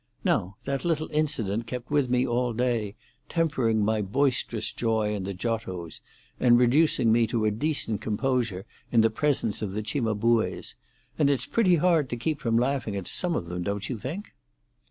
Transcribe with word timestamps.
"Now, 0.23 0.57
that 0.63 0.83
little 0.83 1.11
incident 1.11 1.67
kept 1.67 1.91
with 1.91 2.09
me 2.09 2.25
all 2.25 2.53
day, 2.53 2.95
tempering 3.29 3.85
my 3.85 4.01
boisterous 4.01 4.73
joy 4.73 5.13
in 5.13 5.25
the 5.25 5.33
Giottos, 5.35 6.01
and 6.39 6.57
reducing 6.57 7.11
me 7.11 7.27
to 7.27 7.45
a 7.45 7.51
decent 7.51 8.01
composure 8.01 8.65
in 8.91 9.01
the 9.01 9.11
presence 9.11 9.61
of 9.61 9.73
the 9.73 9.83
Cimabues; 9.83 10.73
and 11.19 11.29
it's 11.29 11.45
pretty 11.45 11.75
hard 11.75 12.09
to 12.09 12.17
keep 12.17 12.39
from 12.39 12.57
laughing 12.57 12.95
at 12.95 13.05
some 13.07 13.35
of 13.35 13.45
them, 13.45 13.61
don't 13.61 13.89
you 13.89 13.97
think?" 13.99 14.33